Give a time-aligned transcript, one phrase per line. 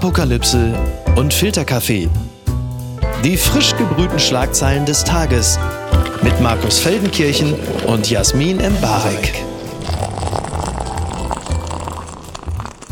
[0.00, 0.72] Apokalypse
[1.16, 2.08] und Filterkaffee.
[3.22, 5.58] Die frisch gebrühten Schlagzeilen des Tages
[6.22, 7.52] mit Markus Feldenkirchen
[7.86, 9.44] und Jasmin Embarek.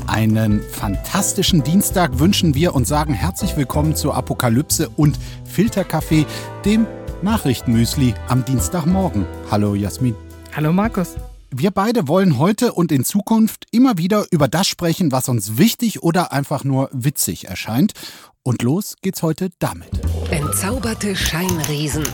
[0.07, 6.27] Einen fantastischen Dienstag wünschen wir und sagen herzlich willkommen zu Apokalypse und Filterkaffee,
[6.67, 6.87] dem
[7.23, 9.25] Nachrichtenmüsli am Dienstagmorgen.
[9.51, 10.15] Hallo Jasmin.
[10.55, 11.15] Hallo Markus.
[11.51, 16.03] Wir beide wollen heute und in Zukunft immer wieder über das sprechen, was uns wichtig
[16.03, 17.95] oder einfach nur witzig erscheint.
[18.43, 19.89] Und los geht's heute damit.
[20.31, 22.05] Entzauberte Scheinriesen.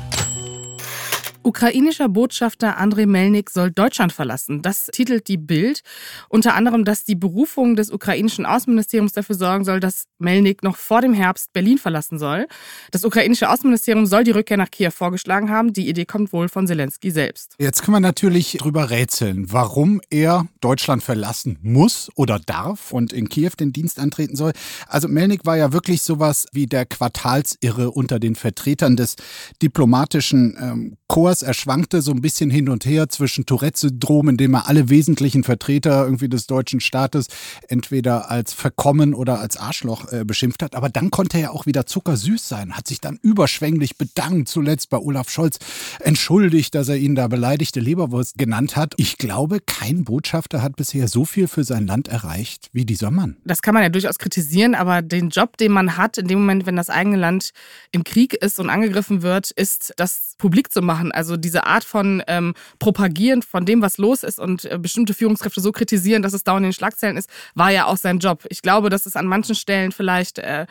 [1.44, 4.62] Ukrainischer Botschafter Andrei Melnik soll Deutschland verlassen.
[4.62, 5.82] Das titelt die Bild.
[6.30, 11.02] Unter anderem, dass die Berufung des ukrainischen Außenministeriums dafür sorgen soll, dass Melnik noch vor
[11.02, 12.46] dem Herbst Berlin verlassen soll.
[12.92, 15.74] Das ukrainische Außenministerium soll die Rückkehr nach Kiew vorgeschlagen haben.
[15.74, 17.56] Die Idee kommt wohl von Zelensky selbst.
[17.58, 23.28] Jetzt können wir natürlich drüber rätseln, warum er Deutschland verlassen muss oder darf und in
[23.28, 24.52] Kiew den Dienst antreten soll.
[24.86, 29.16] Also Melnik war ja wirklich sowas wie der Quartalsirre unter den Vertretern des
[29.60, 31.33] diplomatischen ähm, Chors.
[31.42, 35.44] Er schwankte so ein bisschen hin und her zwischen Tourette-Syndrom, in dem er alle wesentlichen
[35.44, 37.28] Vertreter irgendwie des deutschen Staates
[37.68, 40.74] entweder als verkommen oder als Arschloch äh, beschimpft hat.
[40.74, 44.98] Aber dann konnte er auch wieder zuckersüß sein, hat sich dann überschwänglich bedankt, zuletzt bei
[44.98, 45.58] Olaf Scholz
[46.00, 48.94] entschuldigt, dass er ihn da beleidigte Leberwurst genannt hat.
[48.96, 53.36] Ich glaube, kein Botschafter hat bisher so viel für sein Land erreicht wie dieser Mann.
[53.44, 56.66] Das kann man ja durchaus kritisieren, aber den Job, den man hat, in dem Moment,
[56.66, 57.50] wenn das eigene Land
[57.92, 61.12] im Krieg ist und angegriffen wird, ist das publik zu machen.
[61.12, 65.60] Also diese Art von ähm, Propagieren von dem, was los ist und äh, bestimmte Führungskräfte
[65.60, 68.44] so kritisieren, dass es dauernd in den Schlagzeilen ist, war ja auch sein Job.
[68.48, 70.66] Ich glaube, dass es an manchen Stellen vielleicht äh,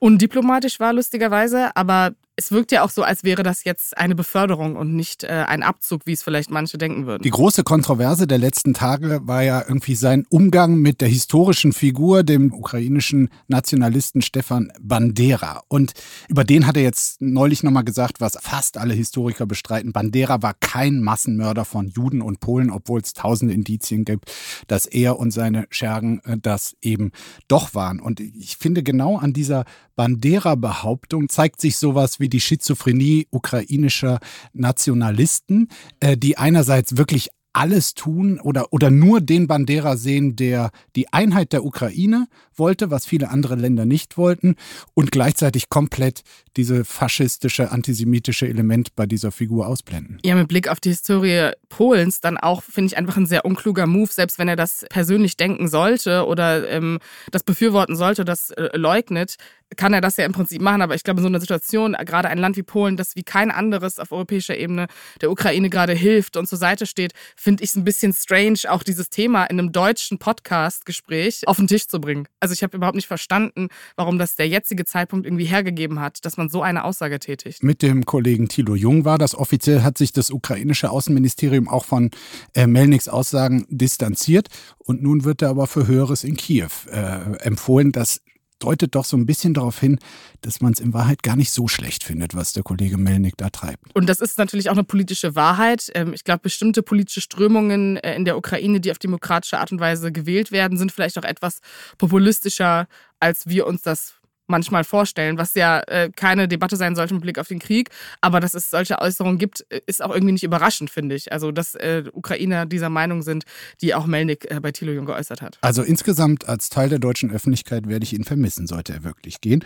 [0.00, 4.74] undiplomatisch war, lustigerweise, aber es wirkt ja auch so, als wäre das jetzt eine Beförderung
[4.74, 7.22] und nicht äh, ein Abzug, wie es vielleicht manche denken würden.
[7.22, 12.24] Die große Kontroverse der letzten Tage war ja irgendwie sein Umgang mit der historischen Figur,
[12.24, 15.62] dem ukrainischen Nationalisten Stefan Bandera.
[15.68, 15.92] Und
[16.28, 19.92] über den hat er jetzt neulich nochmal gesagt, was fast alle Historiker bestreiten.
[19.92, 24.32] Bandera war kein Massenmörder von Juden und Polen, obwohl es tausende Indizien gibt,
[24.66, 27.12] dass er und seine Schergen äh, das eben
[27.46, 28.00] doch waren.
[28.00, 29.64] Und ich finde, genau an dieser
[29.96, 34.18] Bandera-Behauptung zeigt sich sowas wie die Schizophrenie ukrainischer
[34.52, 35.68] Nationalisten,
[36.00, 41.52] äh, die einerseits wirklich alles tun oder, oder nur den Bandera sehen, der die Einheit
[41.52, 42.26] der Ukraine
[42.58, 44.56] wollte, was viele andere Länder nicht wollten,
[44.94, 46.22] und gleichzeitig komplett
[46.56, 50.18] diese faschistische, antisemitische Element bei dieser Figur ausblenden.
[50.24, 53.86] Ja, mit Blick auf die Historie Polens dann auch, finde ich, einfach ein sehr unkluger
[53.86, 56.98] Move, selbst wenn er das persönlich denken sollte oder ähm,
[57.32, 59.36] das befürworten sollte, das äh, leugnet,
[59.76, 60.82] kann er das ja im Prinzip machen.
[60.82, 63.50] Aber ich glaube, in so einer Situation, gerade ein Land wie Polen, das wie kein
[63.50, 64.86] anderes auf europäischer Ebene
[65.20, 68.82] der Ukraine gerade hilft und zur Seite steht, finde ich es ein bisschen strange, auch
[68.82, 72.28] dieses Thema in einem deutschen Podcast-Gespräch auf den Tisch zu bringen.
[72.44, 76.36] Also ich habe überhaupt nicht verstanden, warum das der jetzige Zeitpunkt irgendwie hergegeben hat, dass
[76.36, 77.62] man so eine Aussage tätigt.
[77.62, 79.34] Mit dem Kollegen Thilo Jung war das.
[79.34, 82.10] Offiziell hat sich das ukrainische Außenministerium auch von
[82.52, 84.48] äh, Melniks Aussagen distanziert.
[84.76, 87.92] Und nun wird er aber für Höheres in Kiew äh, empfohlen.
[87.92, 88.20] Das
[88.58, 89.98] deutet doch so ein bisschen darauf hin,
[90.40, 93.50] dass man es in Wahrheit gar nicht so schlecht findet, was der Kollege Melnik da
[93.50, 93.94] treibt.
[93.94, 95.90] Und das ist natürlich auch eine politische Wahrheit.
[95.94, 99.80] Ähm, ich glaube, bestimmte politische Strömungen äh, in der Ukraine, die auf demokratische Art und
[99.80, 101.58] Weise gewählt werden, sind vielleicht auch etwas
[101.98, 102.86] populistischer,
[103.20, 104.13] als wir uns das
[104.46, 107.90] manchmal vorstellen, was ja äh, keine Debatte sein sollte mit Blick auf den Krieg.
[108.20, 111.32] Aber dass es solche Äußerungen gibt, äh, ist auch irgendwie nicht überraschend, finde ich.
[111.32, 113.44] Also, dass äh, Ukrainer dieser Meinung sind,
[113.80, 115.58] die auch Melnik äh, bei Thilo Jung geäußert hat.
[115.60, 119.64] Also insgesamt als Teil der deutschen Öffentlichkeit werde ich ihn vermissen, sollte er wirklich gehen.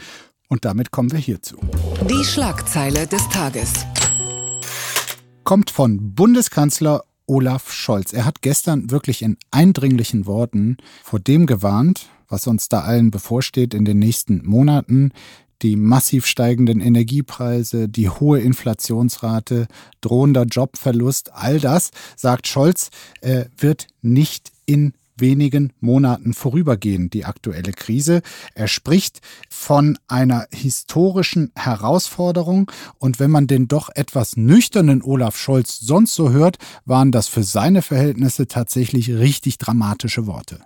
[0.49, 1.59] Und damit kommen wir hierzu.
[2.09, 3.73] Die Schlagzeile des Tages.
[5.45, 8.13] Kommt von Bundeskanzler Olaf Scholz.
[8.13, 13.75] Er hat gestern wirklich in eindringlichen Worten vor dem gewarnt, was uns da allen bevorsteht
[13.75, 15.13] in den nächsten Monaten.
[15.63, 19.67] Die massiv steigenden Energiepreise, die hohe Inflationsrate,
[20.01, 22.91] drohender Jobverlust, all das, sagt Scholz,
[23.23, 28.23] äh, wird nicht in wenigen Monaten vorübergehen, die aktuelle Krise.
[28.55, 35.79] Er spricht von einer historischen Herausforderung und wenn man den doch etwas nüchternen Olaf Scholz
[35.79, 40.61] sonst so hört, waren das für seine Verhältnisse tatsächlich richtig dramatische Worte.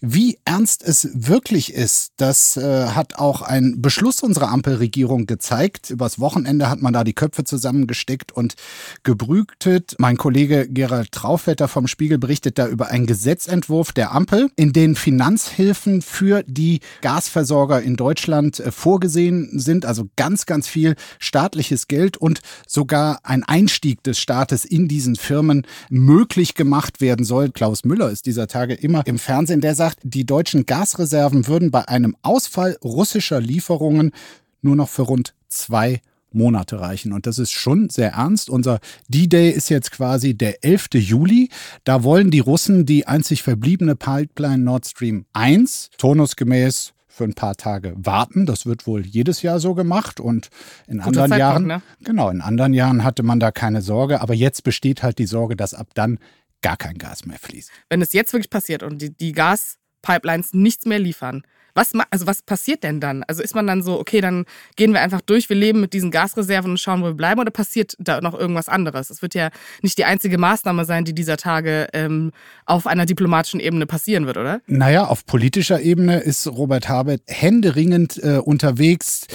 [0.00, 5.90] Wie ernst es wirklich ist, das äh, hat auch ein Beschluss unserer Ampelregierung gezeigt.
[5.90, 8.54] Übers Wochenende hat man da die Köpfe zusammengesteckt und
[9.02, 9.96] gebrütet.
[9.98, 14.94] Mein Kollege Gerald Traufwetter vom Spiegel berichtet da über einen Gesetzentwurf der Ampel, in den
[14.94, 19.86] Finanzhilfen für die Gasversorger in Deutschland äh, vorgesehen sind.
[19.86, 25.66] Also ganz, ganz viel staatliches Geld und sogar ein Einstieg des Staates in diesen Firmen
[25.88, 27.50] möglich gemacht werden soll.
[27.50, 31.70] Klaus Müller ist dieser Tage immer im Fernsehen in der sagt, die deutschen Gasreserven würden
[31.70, 34.12] bei einem Ausfall russischer Lieferungen
[34.60, 36.00] nur noch für rund zwei
[36.34, 37.12] Monate reichen.
[37.12, 38.50] Und das ist schon sehr ernst.
[38.50, 40.88] Unser D-Day ist jetzt quasi der 11.
[40.94, 41.48] Juli.
[41.84, 47.54] Da wollen die Russen die einzig verbliebene Pipeline Nord Stream 1 turnusgemäß für ein paar
[47.54, 48.44] Tage warten.
[48.44, 50.50] Das wird wohl jedes Jahr so gemacht und
[50.88, 51.82] in Guter anderen Zeitpunkt, Jahren, ne?
[52.02, 55.54] genau, in anderen Jahren hatte man da keine Sorge, aber jetzt besteht halt die Sorge,
[55.54, 56.18] dass ab dann
[56.64, 57.70] gar kein Gas mehr fließt.
[57.90, 61.42] Wenn es jetzt wirklich passiert und die, die Gaspipelines nichts mehr liefern,
[61.74, 63.22] was, also was passiert denn dann?
[63.24, 64.46] Also ist man dann so, okay, dann
[64.76, 67.50] gehen wir einfach durch, wir leben mit diesen Gasreserven und schauen, wo wir bleiben, oder
[67.50, 69.10] passiert da noch irgendwas anderes?
[69.10, 69.50] Es wird ja
[69.82, 72.30] nicht die einzige Maßnahme sein, die dieser Tage ähm,
[72.64, 74.60] auf einer diplomatischen Ebene passieren wird, oder?
[74.66, 79.26] Naja, auf politischer Ebene ist Robert Habeck händeringend äh, unterwegs,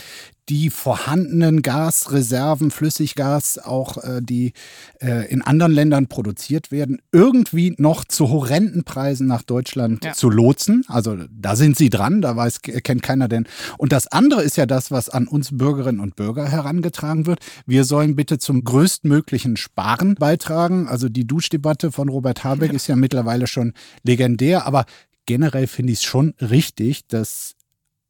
[0.50, 4.54] die vorhandenen Gasreserven, Flüssiggas, auch äh, die
[5.00, 10.14] äh, in anderen Ländern produziert werden, irgendwie noch zu horrenden Preisen nach Deutschland Ja.
[10.14, 10.84] zu lotsen.
[10.88, 13.48] Also da sind sie dran, da weiß, kennt keiner denn.
[13.78, 17.40] Und das andere ist ja das, was an uns Bürgerinnen und Bürger herangetragen wird.
[17.66, 20.88] Wir sollen bitte zum größtmöglichen Sparen beitragen.
[20.88, 23.74] Also die Duschdebatte von Robert Habeck ist ja mittlerweile schon
[24.04, 24.86] legendär, aber
[25.28, 27.54] generell finde ich es schon richtig, dass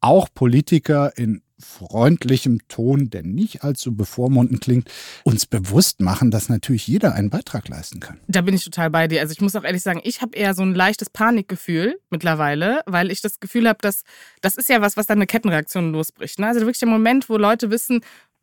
[0.00, 4.90] auch Politiker in freundlichem Ton, der nicht allzu bevormundend klingt,
[5.24, 8.18] uns bewusst machen, dass natürlich jeder einen Beitrag leisten kann.
[8.28, 9.20] Da bin ich total bei dir.
[9.20, 13.10] Also ich muss auch ehrlich sagen, ich habe eher so ein leichtes Panikgefühl mittlerweile, weil
[13.10, 14.04] ich das Gefühl habe, dass
[14.40, 16.38] das ist ja was, was dann eine Kettenreaktion losbricht.
[16.38, 16.46] Ne?
[16.46, 18.00] Also wirklich der Moment, wo Leute wissen,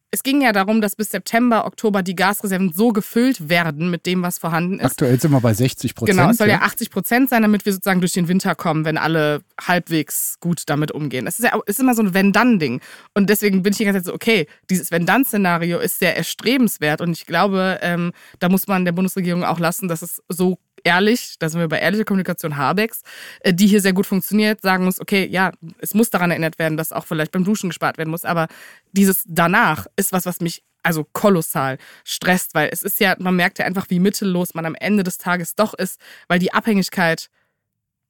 [0.10, 4.22] es ging ja darum, dass bis September, Oktober die Gasreserven so gefüllt werden mit dem,
[4.24, 4.92] was vorhanden ist.
[4.92, 6.18] Aktuell sind wir bei 60 Prozent.
[6.18, 8.98] Genau, es soll ja 80 Prozent sein, damit wir sozusagen durch den Winter kommen, wenn
[8.98, 11.28] alle halbwegs gut damit umgehen.
[11.28, 12.80] Es ist ja ist immer so ein Wenn-Dann-Ding.
[13.16, 17.02] Und deswegen bin ich die ganze Zeit so, okay, dieses Wenn-Dann-Szenario ist sehr erstrebenswert.
[17.02, 21.36] Und ich glaube, ähm, da muss man der Bundesregierung auch lassen, dass es so ehrlich,
[21.40, 23.02] da sind wir bei ehrlicher Kommunikation Habecks,
[23.42, 26.78] äh, die hier sehr gut funktioniert, sagen muss, okay, ja, es muss daran erinnert werden,
[26.78, 28.48] dass auch vielleicht beim Duschen gespart werden muss, aber
[28.92, 33.60] dieses danach ist was, was mich also kolossal stresst, weil es ist ja, man merkt
[33.60, 37.30] ja einfach, wie mittellos man am Ende des Tages doch ist, weil die Abhängigkeit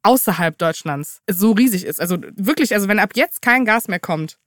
[0.04, 2.00] außerhalb Deutschlands so riesig ist.
[2.00, 4.38] Also wirklich, also wenn ab jetzt kein Gas mehr kommt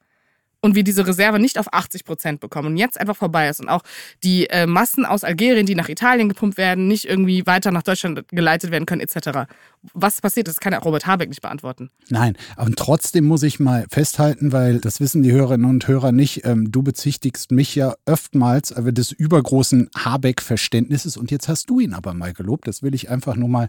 [0.61, 3.69] und wir diese Reserve nicht auf 80 Prozent bekommen und jetzt einfach vorbei ist und
[3.69, 3.83] auch
[4.23, 8.29] die äh, Massen aus Algerien, die nach Italien gepumpt werden, nicht irgendwie weiter nach Deutschland
[8.29, 9.51] geleitet werden können, etc.
[9.95, 11.91] Was passiert, das kann Robert Habeck nicht beantworten.
[12.09, 16.45] Nein, aber trotzdem muss ich mal festhalten, weil das wissen die Hörerinnen und Hörer nicht.
[16.45, 21.95] Ähm, du bezichtigst mich ja oftmals äh, des übergroßen Habeck-Verständnisses und jetzt hast du ihn
[21.95, 22.69] aber mal gelobt.
[22.69, 23.69] Das will ich einfach nur mal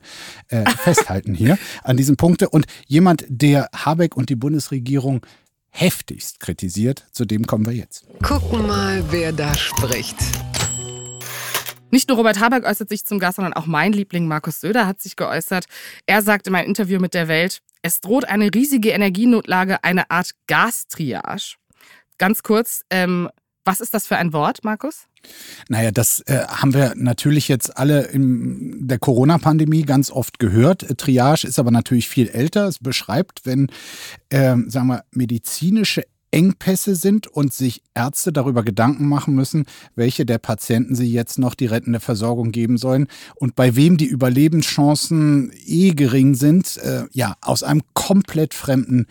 [0.49, 2.49] äh, festhalten hier an diesem Punkte.
[2.49, 5.21] Und jemand, der Habeck und die Bundesregierung
[5.71, 8.06] heftigst kritisiert, zu dem kommen wir jetzt.
[8.21, 10.18] Gucken mal, wer da spricht.
[11.89, 15.01] Nicht nur Robert Habeck äußert sich zum Gas, sondern auch mein Liebling Markus Söder hat
[15.01, 15.65] sich geäußert.
[16.06, 20.31] Er sagt in einem Interview mit der Welt, es droht eine riesige Energienotlage, eine Art
[20.47, 21.56] Gastriage.
[22.18, 23.29] Ganz kurz, ähm,
[23.65, 25.07] was ist das für ein Wort, Markus?
[25.69, 30.83] Naja, das äh, haben wir natürlich jetzt alle in der Corona-Pandemie ganz oft gehört.
[30.83, 32.67] Äh, Triage ist aber natürlich viel älter.
[32.67, 33.67] Es beschreibt, wenn,
[34.29, 39.65] äh, sagen wir, medizinische Engpässe sind und sich Ärzte darüber Gedanken machen müssen,
[39.95, 44.05] welche der Patienten sie jetzt noch die rettende Versorgung geben sollen und bei wem die
[44.05, 49.07] Überlebenschancen eh gering sind, äh, ja, aus einem komplett fremden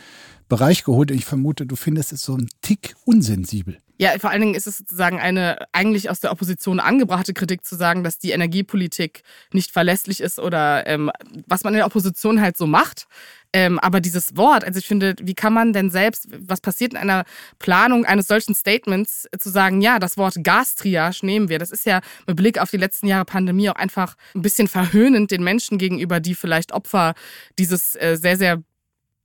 [0.48, 1.10] Bereich geholt.
[1.10, 3.78] Ich vermute, du findest es so ein Tick unsensibel.
[4.00, 7.76] Ja, vor allen Dingen ist es sozusagen eine eigentlich aus der Opposition angebrachte Kritik zu
[7.76, 11.10] sagen, dass die Energiepolitik nicht verlässlich ist oder ähm,
[11.46, 13.08] was man in der Opposition halt so macht.
[13.52, 16.98] Ähm, aber dieses Wort, also ich finde, wie kann man denn selbst, was passiert in
[16.98, 17.24] einer
[17.58, 21.58] Planung eines solchen Statements, äh, zu sagen, ja, das Wort Gastriage nehmen wir.
[21.58, 25.30] Das ist ja mit Blick auf die letzten Jahre Pandemie auch einfach ein bisschen verhöhnend
[25.30, 27.12] den Menschen gegenüber, die vielleicht Opfer
[27.58, 28.62] dieses äh, sehr, sehr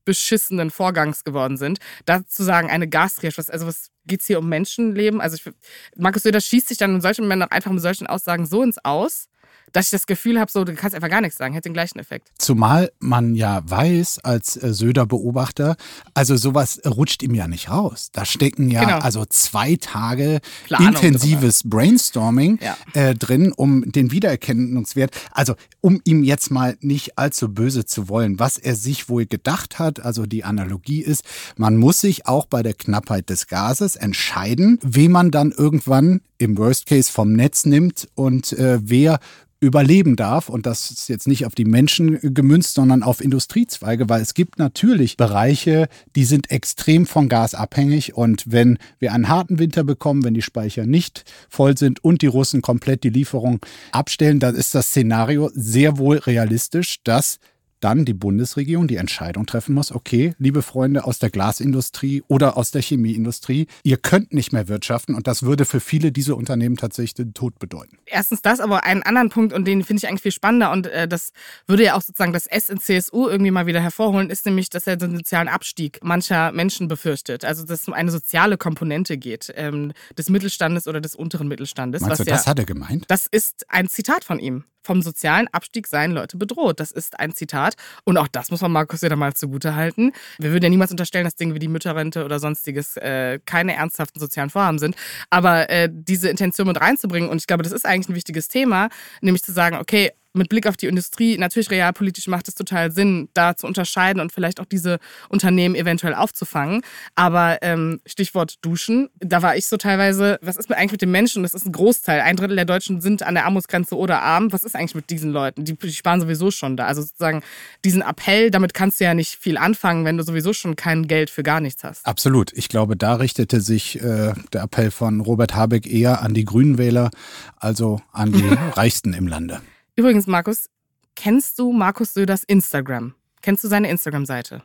[0.05, 1.79] beschissenen Vorgangs geworden sind.
[2.05, 5.19] Dazu sagen, eine Gastriage, was, also was geht's hier um Menschenleben?
[5.19, 5.53] Also ich,
[5.97, 9.27] Markus Söder schießt sich dann in solchen auch einfach mit solchen Aussagen so ins Aus,
[9.75, 11.99] dass ich das Gefühl habe, so, du kannst einfach gar nichts sagen, hätte den gleichen
[11.99, 12.29] Effekt.
[12.37, 15.75] Zumal man ja weiß als äh, Söder-Beobachter,
[16.13, 18.09] also sowas rutscht ihm ja nicht raus.
[18.13, 18.99] Da stecken ja Genau.
[18.99, 22.77] also zwei Tage Planung intensives Brainstorming Ja.
[22.93, 28.39] äh, drin, um den Wiedererkennungswert, also um ihm jetzt mal nicht allzu böse zu wollen,
[28.39, 29.99] was er sich wohl gedacht hat.
[29.99, 31.23] Also die Analogie ist,
[31.57, 36.57] man muss sich auch bei der Knappheit des Gases entscheiden, wen man dann irgendwann im
[36.57, 39.19] Worst Case vom Netz nimmt und äh, wer
[39.59, 40.49] überleben darf.
[40.49, 44.59] Und das ist jetzt nicht auf die Menschen gemünzt, sondern auf Industriezweige, weil es gibt
[44.59, 48.15] natürlich Bereiche, die sind extrem von Gas abhängig.
[48.15, 52.27] Und wenn wir einen harten Winter bekommen, wenn die Speicher nicht voll sind und die
[52.27, 53.59] Russen komplett die Lieferung
[53.91, 57.39] abstellen, dann ist das Szenario sehr wohl realistisch, dass
[57.79, 62.71] dann die Bundesregierung die Entscheidung treffen muss, okay, liebe Freunde aus der Glasindustrie oder aus
[62.71, 67.13] der Chemieindustrie, ihr könnt nicht mehr wirtschaften und das würde für viele dieser Unternehmen tatsächlich
[67.13, 67.97] den Tod bedeuten.
[68.05, 71.07] Erstens das, aber einen anderen Punkt und den finde ich eigentlich viel spannender und äh,
[71.07, 71.31] das
[71.67, 74.87] würde ja auch sozusagen das S in CSU irgendwie mal wieder hervorholen, ist nämlich, dass
[74.87, 77.45] er den sozialen Abstieg mancher Menschen befürchtet.
[77.45, 82.01] Also dass es um eine soziale Komponente geht ähm, des Mittelstandes oder des unteren Mittelstandes.
[82.01, 83.05] Meinst du, ja, das hat er gemeint?
[83.07, 86.79] Das ist ein Zitat von ihm vom sozialen Abstieg seien Leute bedroht.
[86.79, 87.75] Das ist ein Zitat.
[88.03, 90.11] Und auch das muss man Markus wieder mal zugute halten.
[90.37, 94.19] Wir würden ja niemals unterstellen, dass Dinge wie die Mütterrente oder sonstiges äh, keine ernsthaften
[94.19, 94.95] sozialen Vorhaben sind.
[95.29, 98.89] Aber äh, diese Intention mit reinzubringen, und ich glaube, das ist eigentlich ein wichtiges Thema,
[99.21, 103.29] nämlich zu sagen, okay, mit Blick auf die Industrie, natürlich realpolitisch macht es total Sinn,
[103.33, 104.99] da zu unterscheiden und vielleicht auch diese
[105.29, 106.81] Unternehmen eventuell aufzufangen.
[107.15, 111.43] Aber ähm, Stichwort Duschen, da war ich so teilweise, was ist eigentlich mit den Menschen?
[111.43, 112.21] Das ist ein Großteil.
[112.21, 114.51] Ein Drittel der Deutschen sind an der Armutsgrenze oder arm.
[114.51, 115.65] Was ist eigentlich mit diesen Leuten?
[115.65, 116.85] Die, die sparen sowieso schon da.
[116.85, 117.41] Also sozusagen
[117.83, 121.29] diesen Appell, damit kannst du ja nicht viel anfangen, wenn du sowieso schon kein Geld
[121.29, 122.05] für gar nichts hast.
[122.05, 122.51] Absolut.
[122.53, 127.11] Ich glaube, da richtete sich äh, der Appell von Robert Habeck eher an die Grünenwähler,
[127.57, 129.61] also an die Reichsten im Lande.
[129.97, 130.69] Übrigens, Markus,
[131.15, 133.15] kennst du Markus Söders Instagram?
[133.41, 134.61] Kennst du seine Instagram-Seite?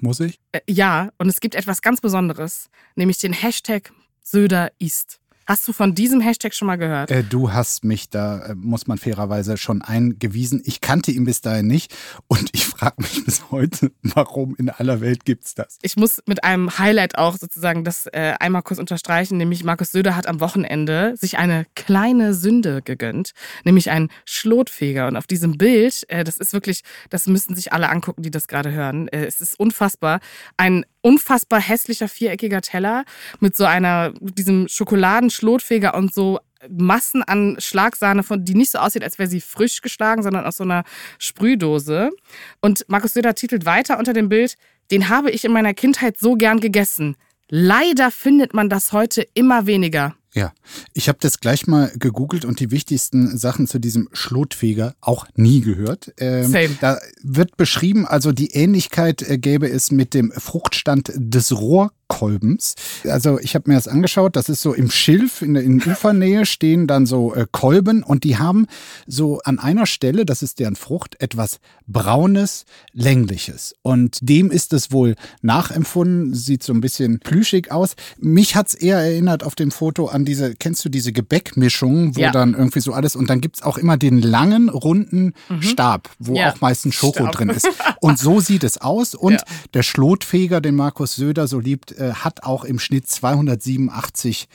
[0.00, 0.40] Muss ich?
[0.52, 5.20] Äh, ja, und es gibt etwas ganz Besonderes, nämlich den Hashtag Söder ist.
[5.48, 7.10] Hast du von diesem Hashtag schon mal gehört?
[7.10, 10.60] Äh, du hast mich da, äh, muss man fairerweise schon eingewiesen.
[10.66, 15.00] Ich kannte ihn bis dahin nicht und ich frage mich bis heute, warum in aller
[15.00, 15.78] Welt gibt es das?
[15.80, 20.16] Ich muss mit einem Highlight auch sozusagen das äh, einmal kurz unterstreichen, nämlich Markus Söder
[20.16, 23.32] hat am Wochenende sich eine kleine Sünde gegönnt,
[23.64, 25.08] nämlich einen Schlotfeger.
[25.08, 28.48] Und auf diesem Bild, äh, das ist wirklich, das müssen sich alle angucken, die das
[28.48, 29.08] gerade hören.
[29.08, 30.20] Äh, es ist unfassbar.
[30.58, 33.04] Ein unfassbar hässlicher viereckiger Teller
[33.40, 36.38] mit so einer, diesem Schokoladenschlotfeger und so
[36.68, 40.56] Massen an Schlagsahne, von, die nicht so aussieht, als wäre sie frisch geschlagen, sondern aus
[40.58, 40.84] so einer
[41.18, 42.10] Sprühdose.
[42.60, 44.56] Und Markus Söder titelt weiter unter dem Bild,
[44.90, 47.16] den habe ich in meiner Kindheit so gern gegessen.
[47.48, 50.17] Leider findet man das heute immer weniger.
[50.34, 50.52] Ja,
[50.92, 55.62] ich habe das gleich mal gegoogelt und die wichtigsten Sachen zu diesem Schlotfeger auch nie
[55.62, 56.12] gehört.
[56.18, 56.76] Ähm, Same.
[56.80, 62.74] Da wird beschrieben, also die Ähnlichkeit äh, gäbe es mit dem Fruchtstand des Rohr Kolbens.
[63.04, 66.86] Also ich habe mir das angeschaut, das ist so im Schilf, in, in Ufernähe stehen
[66.86, 68.66] dann so äh, Kolben und die haben
[69.06, 73.74] so an einer Stelle, das ist deren Frucht, etwas braunes, längliches.
[73.82, 77.94] Und dem ist es wohl nachempfunden, sieht so ein bisschen plüschig aus.
[78.18, 82.30] Mich hat's eher erinnert auf dem Foto an diese, kennst du diese Gebäckmischung, wo ja.
[82.30, 85.62] dann irgendwie so alles, und dann gibt's auch immer den langen, runden mhm.
[85.62, 86.52] Stab, wo ja.
[86.52, 87.32] auch meistens Schoko Stab.
[87.32, 87.68] drin ist.
[88.00, 89.14] Und so sieht es aus.
[89.14, 89.42] Und ja.
[89.74, 94.48] der Schlotfeger, den Markus Söder so liebt, äh, hat auch im Schnitt 287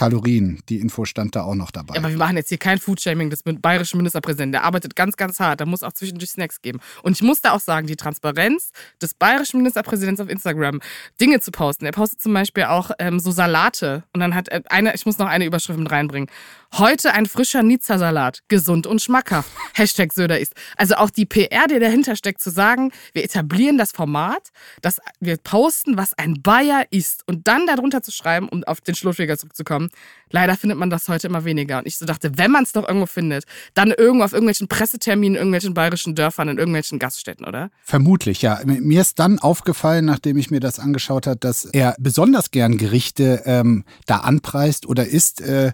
[0.00, 0.62] Kalorien.
[0.70, 1.92] Die Info stand da auch noch dabei.
[1.94, 4.52] Ja, aber wir machen jetzt hier kein Foodshaming des bayerischen Ministerpräsidenten.
[4.52, 5.60] Der arbeitet ganz, ganz hart.
[5.60, 6.80] Da muss auch zwischendurch Snacks geben.
[7.02, 8.70] Und ich muss da auch sagen, die Transparenz
[9.02, 10.80] des bayerischen Ministerpräsidenten auf Instagram,
[11.20, 11.84] Dinge zu posten.
[11.84, 14.04] Er postet zum Beispiel auch ähm, so Salate.
[14.14, 16.30] Und dann hat er eine, ich muss noch eine Überschrift mit reinbringen.
[16.78, 18.40] Heute ein frischer Nizza-Salat.
[18.48, 19.50] Gesund und schmackhaft.
[19.74, 20.54] Hashtag Söder ist.
[20.78, 24.48] Also auch die PR, die dahinter steckt, zu sagen, wir etablieren das Format,
[24.80, 27.22] dass wir posten, was ein Bayer ist.
[27.26, 29.89] Und dann darunter zu schreiben, um auf den Schlotwäger zurückzukommen,
[30.30, 31.78] Leider findet man das heute immer weniger.
[31.78, 33.44] Und ich so dachte, wenn man es doch irgendwo findet,
[33.74, 37.70] dann irgendwo auf irgendwelchen Presseterminen, in irgendwelchen bayerischen Dörfern, in irgendwelchen Gaststätten, oder?
[37.82, 38.60] Vermutlich, ja.
[38.64, 43.42] Mir ist dann aufgefallen, nachdem ich mir das angeschaut habe, dass er besonders gern Gerichte
[43.44, 45.72] ähm, da anpreist oder isst, äh,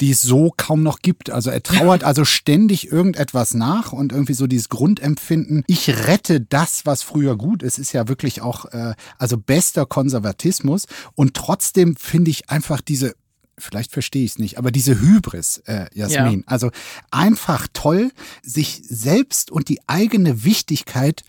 [0.00, 1.30] die es so kaum noch gibt.
[1.30, 6.86] Also er trauert also ständig irgendetwas nach und irgendwie so dieses Grundempfinden, ich rette das,
[6.86, 10.86] was früher gut ist, ist ja wirklich auch, äh, also bester Konservatismus.
[11.14, 13.14] Und trotzdem finde ich einfach diese
[13.58, 16.46] vielleicht verstehe ich es nicht, aber diese Hybris, äh, Jasmin, ja.
[16.46, 16.70] also
[17.10, 18.10] einfach toll,
[18.42, 21.24] sich selbst und die eigene Wichtigkeit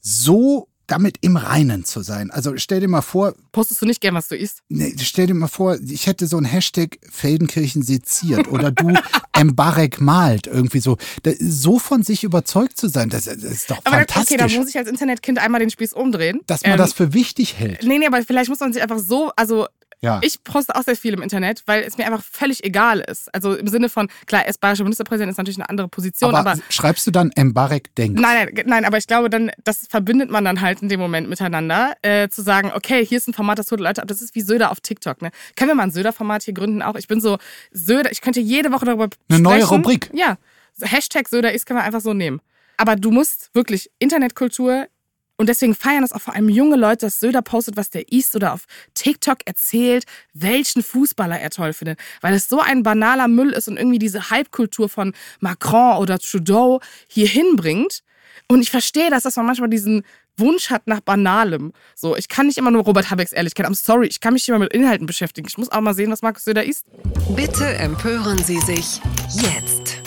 [0.00, 2.30] so damit im Reinen zu sein.
[2.30, 3.34] Also stell dir mal vor.
[3.52, 4.60] Postest du nicht gern, was du isst?
[4.68, 8.92] Nee, stell dir mal vor, ich hätte so ein Hashtag Feldenkirchen seziert oder du
[9.42, 10.98] Mbarek malt, irgendwie so.
[11.40, 14.38] so von sich überzeugt zu sein, das, das ist doch aber fantastisch.
[14.38, 16.40] Okay, da muss ich als Internetkind einmal den Spieß umdrehen.
[16.46, 17.82] Dass man ähm, das für wichtig hält.
[17.82, 19.66] Nee, nee, aber vielleicht muss man sich einfach so, also
[20.04, 20.20] ja.
[20.22, 23.34] Ich poste auch sehr viel im Internet, weil es mir einfach völlig egal ist.
[23.34, 26.34] Also im Sinne von, klar, er ist bayerischer Ministerpräsident, ist natürlich eine andere Position.
[26.34, 28.20] Aber, aber schreibst du dann Mbarek denkt?
[28.20, 31.28] Nein, nein, nein, aber ich glaube dann, das verbindet man dann halt in dem Moment
[31.28, 34.08] miteinander, äh, zu sagen, okay, hier ist ein Format, das holt Leute ab.
[34.08, 35.22] Das ist wie Söder auf TikTok.
[35.22, 35.30] Ne?
[35.56, 36.96] Können wir mal ein Söder-Format hier gründen auch?
[36.96, 37.38] Ich bin so,
[37.72, 39.42] Söder, ich könnte jede Woche darüber Eine sprechen.
[39.42, 40.10] neue Rubrik.
[40.12, 40.36] Ja,
[40.82, 42.40] Hashtag Söder ist, können wir einfach so nehmen.
[42.76, 44.86] Aber du musst wirklich Internetkultur
[45.36, 48.36] und deswegen feiern das auch vor allem junge Leute, dass Söder postet, was der isst
[48.36, 51.98] oder auf TikTok erzählt, welchen Fußballer er toll findet.
[52.20, 56.80] Weil es so ein banaler Müll ist und irgendwie diese Hype-Kultur von Macron oder Trudeau
[57.08, 58.02] hier hinbringt.
[58.48, 60.04] Und ich verstehe das, dass man manchmal diesen
[60.36, 61.72] Wunsch hat nach Banalem.
[61.94, 63.66] So, ich kann nicht immer nur Robert Habecks Ehrlichkeit.
[63.66, 65.48] I'm sorry, ich kann mich immer mit Inhalten beschäftigen.
[65.48, 66.86] Ich muss auch mal sehen, was Markus Söder isst.
[67.34, 69.00] Bitte empören Sie sich
[69.32, 70.03] jetzt.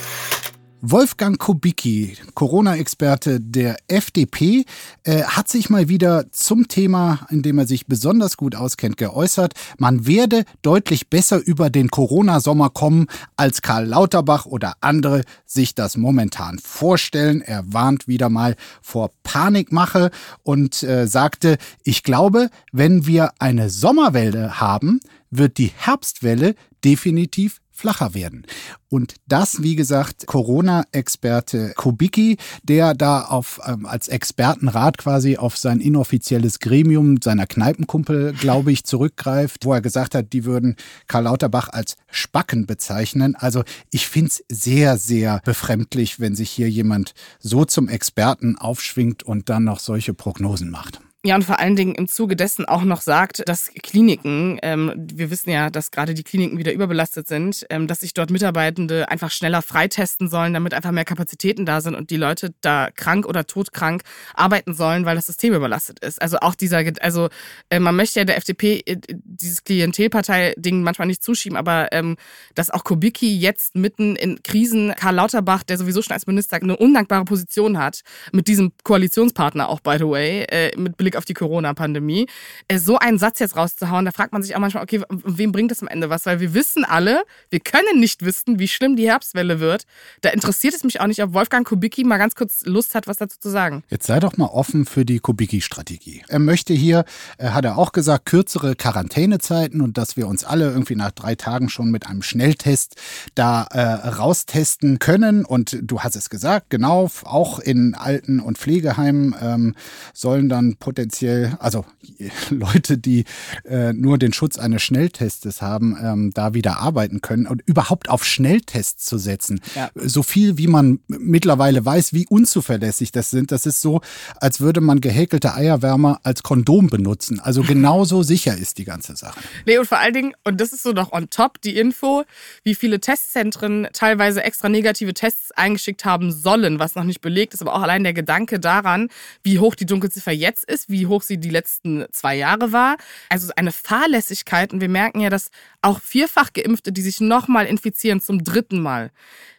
[0.89, 4.63] Wolfgang Kubicki, Corona-Experte der FDP,
[5.03, 9.53] äh, hat sich mal wieder zum Thema, in dem er sich besonders gut auskennt, geäußert.
[9.77, 15.97] Man werde deutlich besser über den Corona-Sommer kommen, als Karl Lauterbach oder andere sich das
[15.97, 17.41] momentan vorstellen.
[17.41, 20.09] Er warnt wieder mal vor Panikmache
[20.43, 25.01] und äh, sagte, ich glaube, wenn wir eine Sommerwelle haben,
[25.31, 28.45] wird die Herbstwelle definitiv flacher werden.
[28.89, 35.79] Und das, wie gesagt, Corona-Experte Kubicki, der da auf, ähm, als Expertenrat quasi auf sein
[35.79, 40.75] inoffizielles Gremium seiner Kneipenkumpel, glaube ich, zurückgreift, wo er gesagt hat, die würden
[41.07, 43.35] Karl Lauterbach als Spacken bezeichnen.
[43.35, 49.21] Also ich finde es sehr, sehr befremdlich, wenn sich hier jemand so zum Experten aufschwingt
[49.21, 50.99] und dann noch solche Prognosen macht.
[51.27, 55.29] Ja, und vor allen Dingen im Zuge dessen auch noch sagt, dass Kliniken, ähm, wir
[55.29, 59.29] wissen ja, dass gerade die Kliniken wieder überbelastet sind, ähm, dass sich dort Mitarbeitende einfach
[59.29, 63.45] schneller freitesten sollen, damit einfach mehr Kapazitäten da sind und die Leute da krank oder
[63.45, 64.03] todkrank
[64.35, 66.21] arbeiten sollen, weil das System überlastet ist.
[66.21, 67.27] Also auch dieser, also
[67.69, 72.15] äh, man möchte ja der FDP äh, dieses Klientelpartei-Ding manchmal nicht zuschieben, aber ähm,
[72.55, 76.77] dass auch Kubicki jetzt mitten in Krisen Karl Lauterbach, der sowieso schon als Minister eine
[76.77, 81.33] undankbare Position hat, mit diesem Koalitionspartner auch, by the way, äh, mit Blick auf die
[81.33, 82.27] Corona-Pandemie,
[82.67, 85.71] äh, so einen Satz jetzt rauszuhauen, da fragt man sich auch manchmal, okay, wem bringt
[85.71, 86.25] das am Ende was?
[86.25, 89.83] Weil wir wissen alle, wir können nicht wissen, wie schlimm die Herbstwelle wird.
[90.21, 93.17] Da interessiert es mich auch nicht, ob Wolfgang Kubicki mal ganz kurz Lust hat, was
[93.17, 93.83] dazu zu sagen.
[93.89, 96.23] Jetzt sei doch mal offen für die Kubicki-Strategie.
[96.27, 97.05] Er möchte hier,
[97.37, 101.35] äh, hat er auch gesagt, kürzere Quarantänezeiten und dass wir uns alle irgendwie nach drei
[101.35, 102.95] Tagen schon mit einem Schnelltest
[103.35, 105.45] da äh, raustesten können.
[105.45, 109.75] Und du hast es gesagt, genau, auch in Alten- und Pflegeheimen ähm,
[110.13, 111.85] sollen dann potenziell also
[112.49, 113.25] Leute, die
[113.65, 118.25] äh, nur den Schutz eines Schnelltests haben, ähm, da wieder arbeiten können und überhaupt auf
[118.25, 119.61] Schnelltests zu setzen.
[119.75, 119.91] Ja.
[119.93, 124.01] So viel, wie man mittlerweile weiß, wie unzuverlässig das sind, das ist so,
[124.37, 127.39] als würde man gehäkelte Eierwärmer als Kondom benutzen.
[127.39, 129.39] Also genauso sicher ist die ganze Sache.
[129.67, 132.23] Nee, und vor allen Dingen, und das ist so noch on top, die Info,
[132.63, 137.61] wie viele Testzentren teilweise extra negative Tests eingeschickt haben sollen, was noch nicht belegt ist,
[137.61, 139.09] aber auch allein der Gedanke daran,
[139.43, 142.97] wie hoch die Dunkelziffer jetzt ist, wie hoch sie die letzten zwei Jahre war.
[143.29, 144.73] Also eine Fahrlässigkeit.
[144.73, 145.49] Und wir merken ja, dass
[145.81, 149.11] auch vierfach Geimpfte, die sich nochmal infizieren, zum dritten Mal,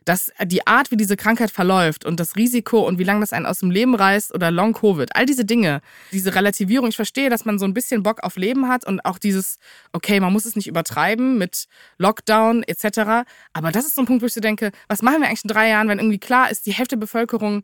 [0.05, 3.47] dass die Art, wie diese Krankheit verläuft und das Risiko und wie lange das einen
[3.47, 7.59] aus dem Leben reißt oder Long-Covid, all diese Dinge, diese Relativierung, ich verstehe, dass man
[7.59, 9.59] so ein bisschen Bock auf Leben hat und auch dieses,
[9.93, 11.67] okay, man muss es nicht übertreiben mit
[11.99, 13.29] Lockdown etc.
[13.53, 15.49] Aber das ist so ein Punkt, wo ich so denke, was machen wir eigentlich in
[15.49, 17.63] drei Jahren, wenn irgendwie klar ist, die Hälfte der Bevölkerung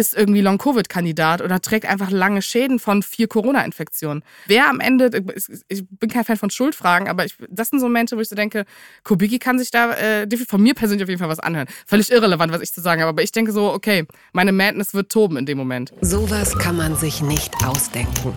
[0.00, 4.24] ist irgendwie Long-Covid-Kandidat oder trägt einfach lange Schäden von vier Corona-Infektionen.
[4.46, 5.22] Wer am Ende,
[5.68, 8.36] ich bin kein Fan von Schuldfragen, aber ich, das sind so Momente, wo ich so
[8.36, 8.64] denke,
[9.04, 11.68] Kubicki kann sich da äh, von mir persönlich auf jeden Fall was anhören.
[11.86, 15.12] Völlig irrelevant, was ich zu sagen habe, aber ich denke so, okay, meine Madness wird
[15.12, 15.92] toben in dem Moment.
[16.00, 18.34] Sowas kann man sich nicht ausdenken.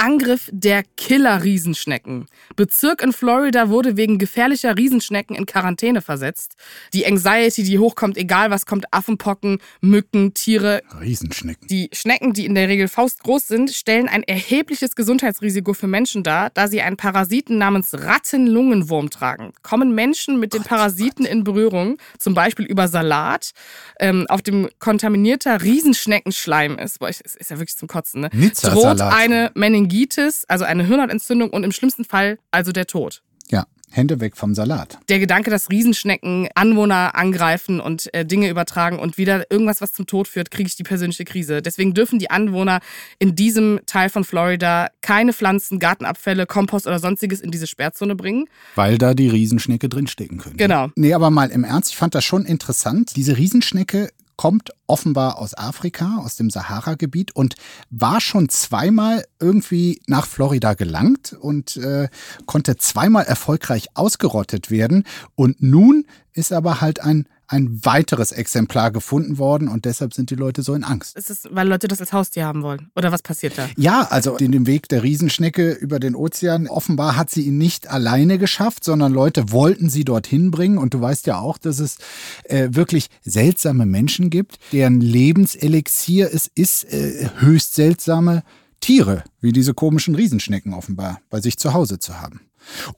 [0.00, 2.24] Angriff der Killer-Riesenschnecken.
[2.56, 6.56] Bezirk in Florida wurde wegen gefährlicher Riesenschnecken in Quarantäne versetzt.
[6.94, 10.80] Die Anxiety, die hochkommt, egal was kommt, Affenpocken, Mücken, Tiere.
[10.98, 11.68] Riesenschnecken.
[11.68, 16.48] Die Schnecken, die in der Regel faustgroß sind, stellen ein erhebliches Gesundheitsrisiko für Menschen dar,
[16.48, 19.52] da sie einen Parasiten namens Rattenlungenwurm tragen.
[19.62, 23.50] Kommen Menschen mit dem Parasiten in Berührung, zum Beispiel über Salat,
[23.98, 28.30] ähm, auf dem kontaminierter Riesenschneckenschleim ist, boah, ist, ist ja wirklich zum Kotzen, ne?
[28.62, 33.22] droht eine Meningitis Meningitis, also eine Hirnhautentzündung und im schlimmsten Fall also der Tod.
[33.50, 33.66] Ja.
[33.92, 34.98] Hände weg vom Salat.
[35.08, 40.06] Der Gedanke, dass Riesenschnecken Anwohner angreifen und äh, Dinge übertragen und wieder irgendwas, was zum
[40.06, 41.60] Tod führt, kriege ich die persönliche Krise.
[41.60, 42.78] Deswegen dürfen die Anwohner
[43.18, 48.44] in diesem Teil von Florida keine Pflanzen, Gartenabfälle, Kompost oder sonstiges in diese Sperrzone bringen.
[48.76, 50.56] Weil da die Riesenschnecke drinstecken können.
[50.56, 50.90] Genau.
[50.94, 53.16] Nee, aber mal im Ernst, ich fand das schon interessant.
[53.16, 57.56] Diese Riesenschnecke kommt offenbar aus Afrika, aus dem Sahara-Gebiet und
[57.90, 62.08] war schon zweimal irgendwie nach Florida gelangt und äh,
[62.46, 65.04] konnte zweimal erfolgreich ausgerottet werden.
[65.34, 70.36] Und nun ist aber halt ein ein weiteres Exemplar gefunden worden und deshalb sind die
[70.36, 71.16] Leute so in Angst.
[71.16, 72.90] Ist es, weil Leute das als Haustier haben wollen?
[72.94, 73.68] Oder was passiert da?
[73.76, 77.88] Ja, also in dem Weg der Riesenschnecke über den Ozean, offenbar hat sie ihn nicht
[77.88, 80.78] alleine geschafft, sondern Leute wollten sie dorthin bringen.
[80.78, 81.98] Und du weißt ja auch, dass es
[82.44, 88.44] äh, wirklich seltsame Menschen gibt, deren Lebenselixier es ist, äh, höchst seltsame
[88.80, 92.40] Tiere, wie diese komischen Riesenschnecken offenbar, bei sich zu Hause zu haben.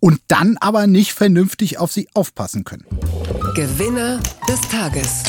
[0.00, 2.86] Und dann aber nicht vernünftig auf sie aufpassen können.
[3.54, 5.22] Gewinner des Tages.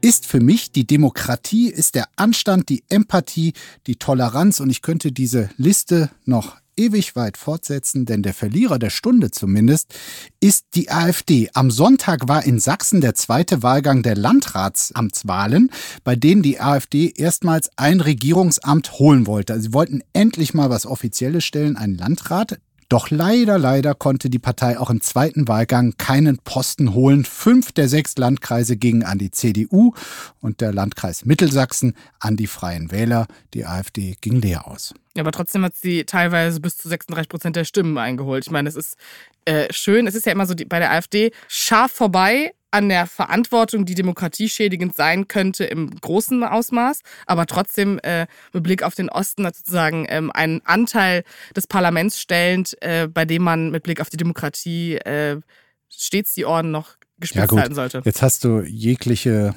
[0.00, 3.52] ist für mich die Demokratie, ist der Anstand, die Empathie,
[3.86, 8.90] die Toleranz und ich könnte diese Liste noch ewig weit fortsetzen, denn der Verlierer der
[8.90, 9.94] Stunde zumindest
[10.40, 11.50] ist die AfD.
[11.52, 15.70] Am Sonntag war in Sachsen der zweite Wahlgang der Landratsamtswahlen,
[16.04, 19.60] bei denen die AfD erstmals ein Regierungsamt holen wollte.
[19.60, 22.58] Sie wollten endlich mal was Offizielles stellen, einen Landrat.
[22.90, 27.24] Doch leider, leider konnte die Partei auch im zweiten Wahlgang keinen Posten holen.
[27.24, 29.92] Fünf der sechs Landkreise gingen an die CDU
[30.40, 33.28] und der Landkreis Mittelsachsen an die Freien Wähler.
[33.54, 34.92] Die AfD ging leer aus.
[35.16, 38.44] Ja, aber trotzdem hat sie teilweise bis zu 36 Prozent der Stimmen eingeholt.
[38.44, 38.96] Ich meine, es ist
[39.44, 40.08] äh, schön.
[40.08, 43.94] Es ist ja immer so die, bei der AfD scharf vorbei an der Verantwortung, die
[43.94, 50.06] demokratieschädigend sein könnte im großen Ausmaß, aber trotzdem äh, mit Blick auf den Osten sozusagen
[50.08, 51.24] ähm, einen Anteil
[51.56, 55.40] des Parlaments stellend, äh, bei dem man mit Blick auf die Demokratie äh,
[55.88, 58.02] stets die Ohren noch gespitzt ja, halten sollte.
[58.04, 59.54] Jetzt hast du jegliche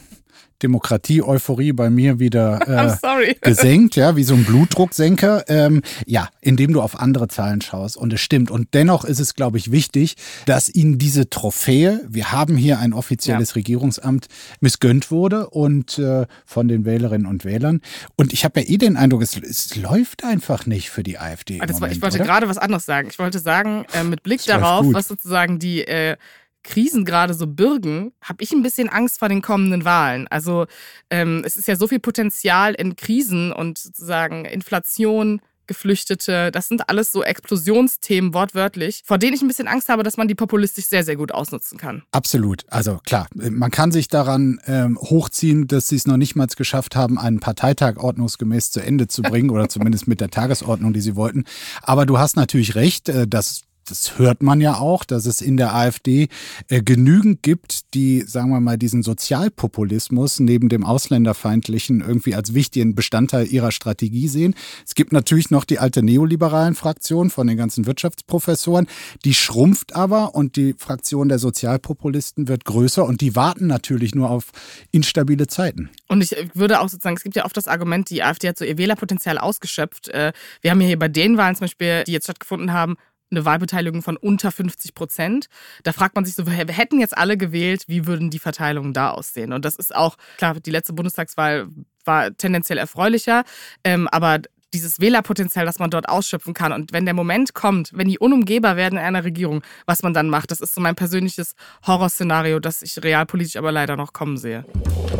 [0.63, 5.43] Demokratie-Euphorie bei mir wieder äh, gesenkt, ja, wie so ein Blutdrucksenker.
[5.49, 7.97] Ähm, ja, indem du auf andere Zahlen schaust.
[7.97, 8.49] Und es stimmt.
[8.49, 10.15] Und dennoch ist es, glaube ich, wichtig,
[10.45, 13.55] dass ihnen diese Trophäe, wir haben hier ein offizielles ja.
[13.55, 14.27] Regierungsamt,
[14.61, 17.81] missgönnt wurde und äh, von den Wählerinnen und Wählern.
[18.15, 21.59] Und ich habe ja eh den Eindruck, es, es, läuft einfach nicht für die AfD.
[21.59, 23.09] Ah, Moment, war, ich wollte gerade was anderes sagen.
[23.11, 26.15] Ich wollte sagen, äh, mit Blick darauf, was sozusagen die äh,
[26.63, 30.27] Krisen gerade so bürgen, habe ich ein bisschen Angst vor den kommenden Wahlen.
[30.27, 30.65] Also
[31.09, 36.89] ähm, es ist ja so viel Potenzial in Krisen und sozusagen Inflation, Geflüchtete, das sind
[36.89, 40.85] alles so Explosionsthemen wortwörtlich, vor denen ich ein bisschen Angst habe, dass man die populistisch
[40.85, 42.03] sehr, sehr gut ausnutzen kann.
[42.11, 42.65] Absolut.
[42.67, 46.97] Also klar, man kann sich daran ähm, hochziehen, dass sie es noch nicht mal geschafft
[46.97, 51.15] haben, einen Parteitag ordnungsgemäß zu Ende zu bringen oder zumindest mit der Tagesordnung, die sie
[51.15, 51.45] wollten.
[51.81, 55.57] Aber du hast natürlich recht, äh, dass das hört man ja auch, dass es in
[55.57, 56.29] der AfD
[56.69, 62.95] äh, genügend gibt, die, sagen wir mal, diesen Sozialpopulismus neben dem Ausländerfeindlichen irgendwie als wichtigen
[62.95, 64.55] Bestandteil ihrer Strategie sehen.
[64.85, 68.87] Es gibt natürlich noch die alte neoliberalen Fraktion von den ganzen Wirtschaftsprofessoren.
[69.25, 74.29] Die schrumpft aber und die Fraktion der Sozialpopulisten wird größer und die warten natürlich nur
[74.29, 74.51] auf
[74.91, 75.89] instabile Zeiten.
[76.07, 78.65] Und ich würde auch sozusagen, es gibt ja oft das Argument, die AfD hat so
[78.65, 80.09] ihr Wählerpotenzial ausgeschöpft.
[80.09, 82.95] Äh, wir haben ja hier bei den Wahlen zum Beispiel, die jetzt stattgefunden haben,
[83.31, 85.47] eine Wahlbeteiligung von unter 50 Prozent.
[85.83, 89.11] Da fragt man sich so, wir hätten jetzt alle gewählt, wie würden die Verteilungen da
[89.11, 89.53] aussehen?
[89.53, 91.67] Und das ist auch, klar, die letzte Bundestagswahl
[92.05, 93.43] war tendenziell erfreulicher,
[93.83, 94.39] ähm, aber
[94.73, 96.73] dieses Wählerpotenzial, das man dort ausschöpfen kann.
[96.73, 100.29] Und wenn der Moment kommt, wenn die unumgehbar werden in einer Regierung, was man dann
[100.29, 101.55] macht, das ist so mein persönliches
[101.85, 104.65] Horrorszenario, das ich realpolitisch aber leider noch kommen sehe.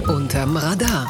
[0.08, 1.08] Unterm Radar.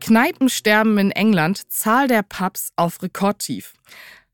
[0.00, 3.72] Kneipensterben in England, Zahl der Pubs auf Rekordtief.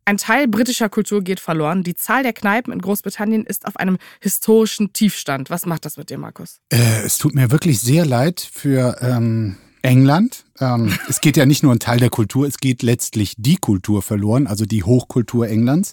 [0.04, 1.84] Ein Teil britischer Kultur geht verloren.
[1.84, 5.48] Die Zahl der Kneipen in Großbritannien ist auf einem historischen Tiefstand.
[5.48, 6.58] Was macht das mit dir, Markus?
[6.70, 10.44] Äh, es tut mir wirklich sehr leid für ähm, England.
[10.58, 14.02] Ähm, es geht ja nicht nur ein Teil der Kultur, es geht letztlich die Kultur
[14.02, 15.92] verloren, also die Hochkultur Englands.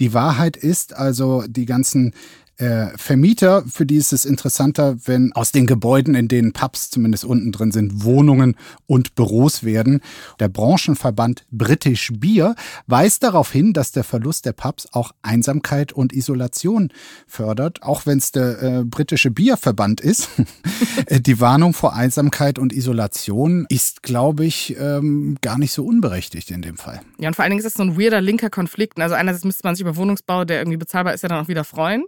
[0.00, 2.12] Die Wahrheit ist also, die ganzen
[2.58, 7.24] äh, Vermieter, für die ist es interessanter, wenn aus den Gebäuden, in denen Pubs zumindest
[7.24, 10.00] unten drin sind, Wohnungen und Büros werden.
[10.40, 12.54] Der Branchenverband British Beer
[12.86, 16.90] weist darauf hin, dass der Verlust der Pubs auch Einsamkeit und Isolation
[17.26, 20.30] fördert, auch wenn es der äh, britische Bierverband ist.
[21.10, 26.62] Die Warnung vor Einsamkeit und Isolation ist, glaube ich, ähm, gar nicht so unberechtigt in
[26.62, 27.00] dem Fall.
[27.18, 28.98] Ja, und vor allen Dingen ist es so ein weirder linker Konflikt.
[28.98, 31.64] Also einerseits müsste man sich über Wohnungsbau, der irgendwie bezahlbar ist, ja dann auch wieder
[31.64, 32.04] freuen.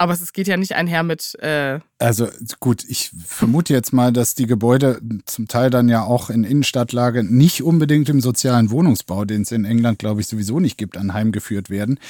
[0.00, 1.34] Aber es geht ja nicht einher mit.
[1.42, 2.26] Äh also
[2.58, 7.22] gut, ich vermute jetzt mal, dass die Gebäude zum Teil dann ja auch in Innenstadtlage
[7.22, 11.68] nicht unbedingt im sozialen Wohnungsbau, den es in England, glaube ich, sowieso nicht gibt, anheimgeführt
[11.68, 12.00] werden.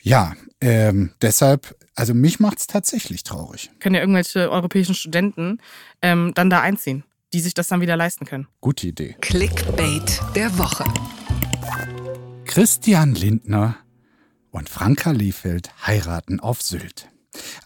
[0.00, 3.72] Ja, ähm, deshalb, also mich macht es tatsächlich traurig.
[3.80, 5.58] Können ja irgendwelche europäischen Studenten
[6.02, 8.46] ähm, dann da einziehen, die sich das dann wieder leisten können.
[8.60, 9.16] Gute Idee.
[9.20, 10.84] Clickbait der Woche.
[12.44, 13.78] Christian Lindner
[14.52, 17.08] und Franka Liefeld heiraten auf Sylt.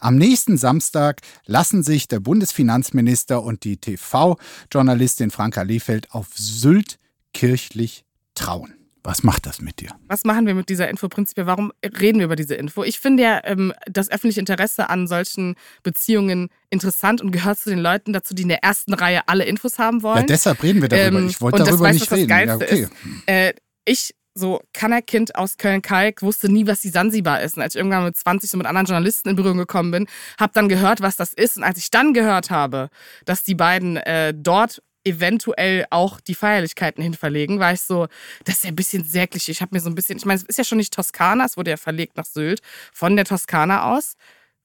[0.01, 6.97] Am nächsten Samstag lassen sich der Bundesfinanzminister und die TV-Journalistin Franka Lehfeld auf Sylt
[7.33, 8.73] kirchlich trauen.
[9.03, 9.89] Was macht das mit dir?
[10.07, 11.45] Was machen wir mit dieser Info prinzipiell?
[11.45, 12.83] Warum reden wir über diese Info?
[12.83, 17.79] Ich finde ja ähm, das öffentliche Interesse an solchen Beziehungen interessant und gehört zu den
[17.79, 20.21] Leuten dazu, die in der ersten Reihe alle Infos haben wollen.
[20.21, 21.19] Ja, deshalb reden wir darüber.
[21.19, 22.29] Ähm, ich wollte darüber weiß, nicht reden.
[22.29, 22.87] Ja, okay.
[23.27, 23.53] Äh,
[23.85, 27.57] ich so Kannerkind aus Köln-Kalk wusste nie, was die Sansibar ist.
[27.57, 30.07] Und als ich irgendwann mit 20 so mit anderen Journalisten in Berührung gekommen bin,
[30.39, 31.57] habe dann gehört, was das ist.
[31.57, 32.89] Und als ich dann gehört habe,
[33.25, 38.07] dass die beiden äh, dort eventuell auch die Feierlichkeiten hinverlegen, war ich so,
[38.45, 40.43] das ist ja ein bisschen sehr Ich habe mir so ein bisschen, ich meine, es
[40.43, 42.61] ist ja schon nicht Toskana, es wurde ja verlegt nach Sylt,
[42.93, 44.15] von der Toskana aus.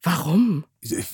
[0.06, 0.64] Warum?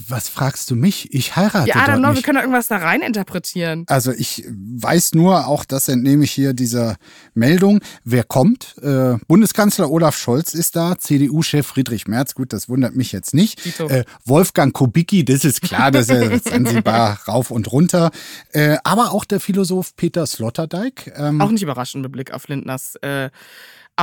[0.07, 1.15] Was fragst du mich?
[1.15, 2.25] Ich heirate Ja, dort know, wir nicht.
[2.25, 3.85] können doch irgendwas da rein interpretieren.
[3.87, 6.97] Also ich weiß nur, auch das entnehme ich hier dieser
[7.33, 8.77] Meldung, wer kommt.
[8.83, 13.81] Äh, Bundeskanzler Olaf Scholz ist da, CDU-Chef Friedrich Merz, gut, das wundert mich jetzt nicht.
[13.81, 18.11] Äh, Wolfgang Kubicki, das ist klar, das ist Zanzibar rauf und runter.
[18.51, 21.15] Äh, aber auch der Philosoph Peter Sloterdijk.
[21.17, 23.31] Ähm, Auch nicht überraschend mit Blick auf Lindners äh,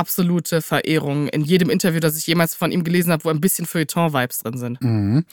[0.00, 3.66] absolute Verehrung in jedem Interview, das ich jemals von ihm gelesen habe, wo ein bisschen
[3.66, 4.80] Feuilleton-Vibes drin sind.
[4.80, 5.24] mhm.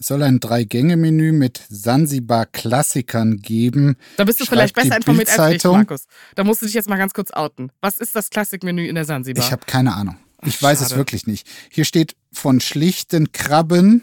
[0.00, 3.96] Es soll ein Drei-Gänge-Menü mit Zanzibar-Klassikern geben.
[4.16, 5.64] Da bist du Schreibt vielleicht besser informiert als ich.
[5.64, 6.06] Markus.
[6.34, 7.70] Da musst du dich jetzt mal ganz kurz outen.
[7.80, 9.44] Was ist das Klassikmenü in der Sansibar?
[9.44, 10.16] Ich habe keine Ahnung.
[10.46, 11.00] Ich weiß es schade.
[11.00, 11.46] wirklich nicht.
[11.70, 14.02] Hier steht von schlichten Krabben,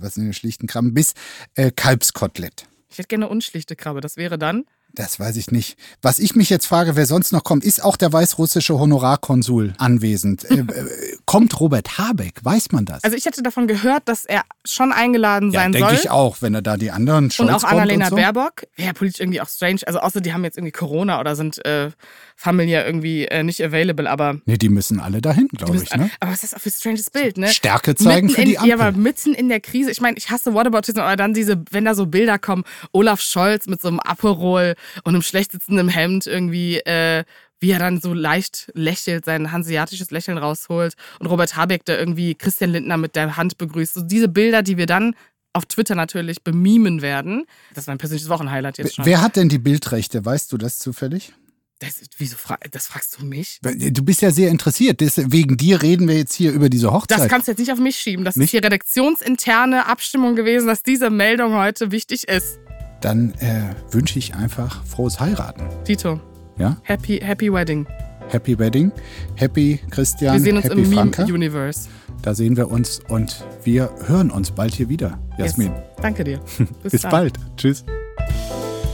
[0.00, 1.14] was sind die schlichten Krabben, bis
[1.54, 2.66] äh, Kalbskotelett.
[2.90, 4.00] ich hätte gerne eine unschlichte Krabbe.
[4.00, 5.78] Das wäre dann Das weiß ich nicht.
[6.02, 10.44] Was ich mich jetzt frage, wer sonst noch kommt, ist auch der weißrussische Honorarkonsul anwesend.
[10.50, 12.34] äh, äh, kommt Robert Habeck?
[12.42, 13.04] Weiß man das?
[13.04, 15.98] Also ich hätte davon gehört, dass er schon eingeladen ja, sein denke soll.
[15.98, 18.16] ich auch, wenn er da die anderen Scholz und auch Annalena und so.
[18.16, 18.64] Baerbock.
[18.76, 19.80] Wäre politisch irgendwie auch strange.
[19.86, 21.90] Also außer die haben jetzt irgendwie Corona oder sind äh,
[22.36, 25.94] familiär irgendwie äh, nicht available, aber Nee, die müssen alle dahin, glaube ich.
[25.94, 26.10] Ne?
[26.20, 27.48] aber was ist das auch für ein stranges Bild, ne?
[27.48, 28.70] Stärke zeigen mitten für in, die Ampel.
[28.70, 29.90] Ja, aber mitten in der Krise.
[29.90, 33.66] Ich meine, ich hasse Whataboutism, aber dann diese, wenn da so Bilder kommen, Olaf Scholz
[33.66, 37.24] mit so einem Aperol und einem schlecht sitzenden Hemd irgendwie, äh,
[37.62, 42.34] wie er dann so leicht lächelt, sein hanseatisches Lächeln rausholt und Robert Habeck, der irgendwie
[42.34, 43.94] Christian Lindner mit der Hand begrüßt.
[43.94, 45.14] So diese Bilder, die wir dann
[45.54, 47.44] auf Twitter natürlich bemimen werden.
[47.74, 49.04] Das war ein persönliches Wochenhighlight jetzt schon.
[49.04, 50.24] Wer hat denn die Bildrechte?
[50.24, 51.32] Weißt du das zufällig?
[51.78, 53.58] Das, wieso fra das fragst du mich?
[53.60, 55.00] Du bist ja sehr interessiert.
[55.00, 57.18] Das- Wegen dir reden wir jetzt hier über diese Hochzeit.
[57.18, 58.24] Das kannst du jetzt nicht auf mich schieben.
[58.24, 58.46] Das Nicht?
[58.46, 62.58] ist hier redaktionsinterne Abstimmung gewesen, dass diese Meldung heute wichtig ist.
[63.00, 65.64] Dann äh, wünsche ich einfach frohes Heiraten.
[65.84, 66.20] Tito,
[66.58, 66.76] Ja?
[66.82, 67.86] happy, happy wedding.
[68.28, 68.90] Happy Wedding,
[69.36, 71.22] Happy Christian, Wir sehen uns Happy im Franka.
[71.24, 71.88] Meme-Universe.
[72.22, 75.18] Da sehen wir uns und wir hören uns bald hier wieder.
[75.36, 75.82] Jasmin, Yes.
[76.00, 76.38] Danke dir.
[76.82, 77.34] Bis, bis bald.
[77.58, 77.84] Tschüss.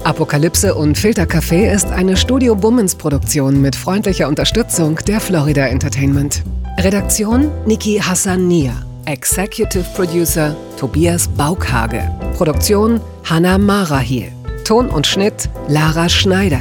[0.04, 6.42] Apokalypse und Filtercafé ist eine Studio Bummens Produktion mit freundlicher Unterstützung der Florida Entertainment.
[6.78, 8.72] Redaktion Niki Hassania.
[9.04, 12.02] Executive Producer Tobias Baukhage.
[12.36, 14.32] Produktion Hanna Marahiel.
[14.64, 16.60] Ton und Schnitt Lara Schneider.